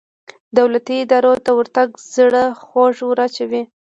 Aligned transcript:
دولتي 0.57 0.95
ادارو 1.03 1.33
ته 1.45 1.51
ورتګ 1.57 1.87
زړه 2.15 2.43
خوږ 2.65 2.95
وراچوي. 3.09 3.63